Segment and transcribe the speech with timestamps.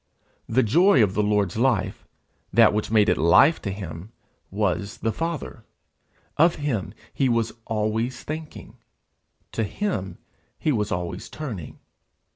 [0.49, 2.07] The joy of the Lord's life,
[2.51, 4.11] that which made it life to him,
[4.49, 5.63] was the Father;
[6.37, 8.77] of him he was always thinking,
[9.51, 10.17] to him
[10.57, 11.77] he was always turning.